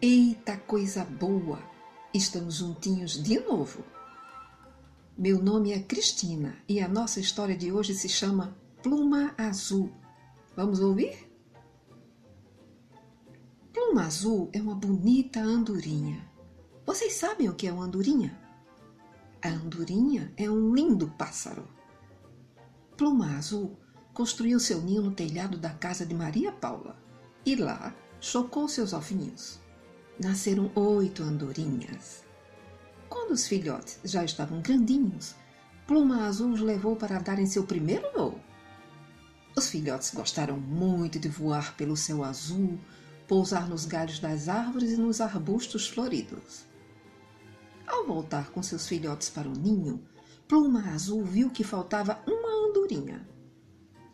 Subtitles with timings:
[0.00, 1.58] Eita coisa boa!
[2.14, 3.82] Estamos juntinhos de novo.
[5.18, 9.92] Meu nome é Cristina e a nossa história de hoje se chama Pluma Azul.
[10.54, 11.28] Vamos ouvir?
[13.72, 16.24] Pluma Azul é uma bonita andorinha.
[16.86, 18.38] Vocês sabem o que é uma andorinha?
[19.42, 21.66] A andorinha é um lindo pássaro.
[22.96, 23.76] Pluma Azul
[24.14, 26.96] construiu seu ninho no telhado da casa de Maria Paula
[27.44, 29.58] e lá chocou seus ovinhos
[30.18, 32.24] nasceram oito andorinhas.
[33.08, 35.34] Quando os filhotes já estavam grandinhos,
[35.86, 38.40] Pluma Azul os levou para darem seu primeiro voo.
[39.56, 42.78] Os filhotes gostaram muito de voar pelo céu azul,
[43.26, 46.64] pousar nos galhos das árvores e nos arbustos floridos.
[47.86, 50.06] Ao voltar com seus filhotes para o ninho,
[50.46, 53.26] Pluma Azul viu que faltava uma andorinha.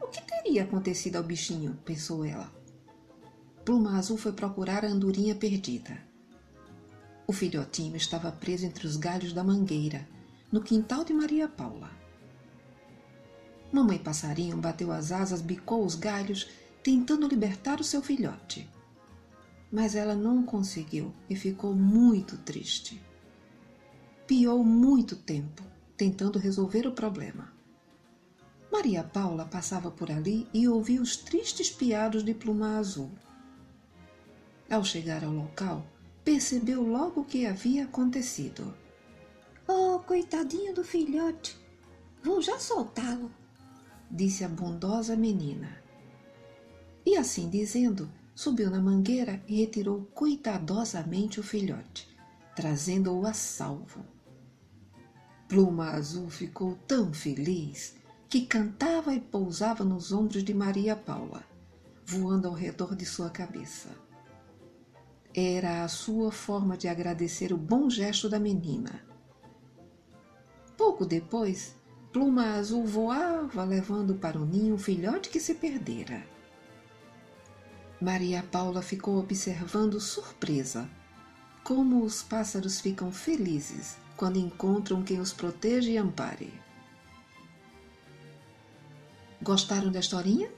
[0.00, 1.78] O que teria acontecido ao bichinho?
[1.84, 2.59] pensou ela.
[3.70, 5.96] Pluma Azul foi procurar a andorinha perdida.
[7.24, 10.08] O filhotinho estava preso entre os galhos da mangueira,
[10.50, 11.88] no quintal de Maria Paula.
[13.70, 16.48] Mamãe Passarinho bateu as asas, bicou os galhos,
[16.82, 18.68] tentando libertar o seu filhote.
[19.70, 23.00] Mas ela não conseguiu e ficou muito triste.
[24.26, 25.62] Piou muito tempo,
[25.96, 27.52] tentando resolver o problema.
[28.72, 33.12] Maria Paula passava por ali e ouvia os tristes piados de Pluma Azul.
[34.70, 35.84] Ao chegar ao local,
[36.24, 38.72] percebeu logo o que havia acontecido.
[39.66, 41.58] Oh, coitadinho do filhote!
[42.22, 43.32] Vou já soltá-lo,
[44.08, 45.82] disse a bondosa menina.
[47.04, 52.08] E assim dizendo, subiu na mangueira e retirou cuidadosamente o filhote,
[52.54, 54.04] trazendo-o a salvo.
[55.48, 57.96] Pluma Azul ficou tão feliz
[58.28, 61.42] que cantava e pousava nos ombros de Maria Paula,
[62.06, 63.88] voando ao redor de sua cabeça.
[65.34, 69.04] Era a sua forma de agradecer o bom gesto da menina.
[70.76, 71.76] Pouco depois,
[72.12, 76.24] Pluma Azul voava levando para o ninho o filhote que se perdera.
[78.00, 80.90] Maria Paula ficou observando surpresa
[81.62, 86.52] como os pássaros ficam felizes quando encontram quem os protege e ampare.
[89.40, 90.50] Gostaram da historinha?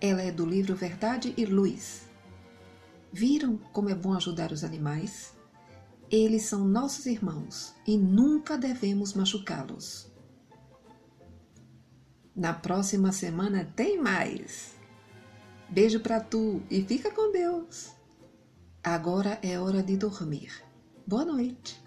[0.00, 2.08] Ela é do livro Verdade e Luz,
[3.12, 5.34] Viram como é bom ajudar os animais?
[6.10, 10.10] Eles são nossos irmãos e nunca devemos machucá-los.
[12.34, 14.74] Na próxima semana tem mais.
[15.68, 17.92] Beijo para tu e fica com Deus.
[18.82, 20.50] Agora é hora de dormir.
[21.06, 21.81] Boa noite.